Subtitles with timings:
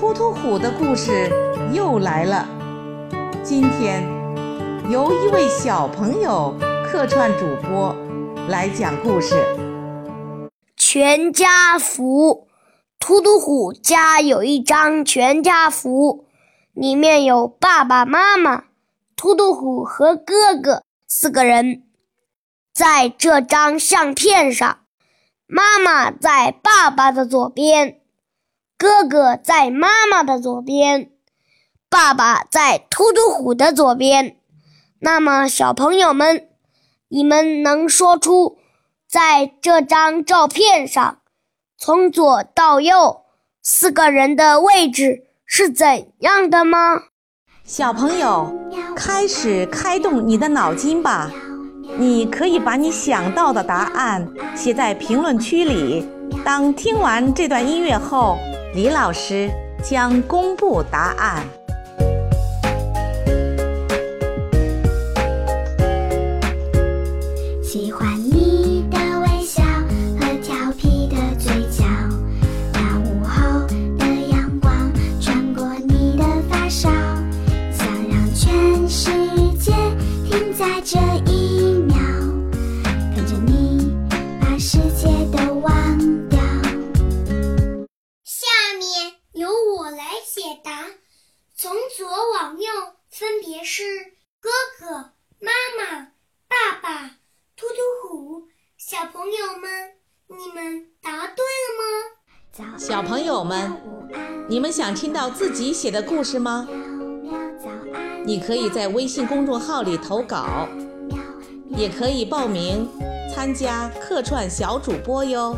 [0.00, 1.30] 突突虎的故事
[1.74, 2.48] 又来了。
[3.44, 4.02] 今天
[4.90, 7.94] 由一位小朋友客串主播
[8.48, 9.34] 来讲故事。
[10.74, 12.48] 全家福，
[12.98, 16.24] 突突虎家有一张全家福，
[16.72, 18.64] 里面有爸爸妈妈、
[19.14, 21.82] 突突虎和哥哥四个人。
[22.72, 24.78] 在这张相片上，
[25.46, 27.99] 妈妈在爸爸的左边。
[28.80, 31.10] 哥哥在妈妈的左边，
[31.90, 34.38] 爸爸在突突虎的左边。
[35.00, 36.48] 那么，小朋友们，
[37.08, 38.56] 你们能说出
[39.06, 41.18] 在这张照片上，
[41.76, 43.24] 从左到右
[43.62, 47.02] 四个人的位置是怎样的吗？
[47.62, 48.50] 小朋友，
[48.96, 51.30] 开始开动你的脑筋吧！
[51.98, 56.08] 你可以把你想到的答案写在评论区里。
[56.42, 58.38] 当听完这段音乐后。
[58.72, 59.50] 李老师
[59.82, 61.44] 将公布答案。
[67.60, 68.19] 喜欢
[91.62, 92.70] 从左往右，
[93.10, 93.82] 分别是
[94.40, 96.12] 哥哥、妈妈、
[96.48, 97.18] 爸爸、
[97.54, 98.44] 突突虎。
[98.78, 99.90] 小朋友们，
[100.28, 102.78] 你们答对了吗？
[102.78, 103.76] 小朋友们，
[104.48, 106.66] 你们想听到自己写的故事吗？
[108.24, 110.66] 你可以在微信公众号里投稿，
[111.68, 112.88] 也可以报名
[113.30, 115.54] 参加客串小主播哟。